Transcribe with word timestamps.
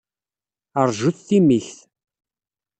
Ṛjut 0.87 1.17
timikt. 1.27 1.77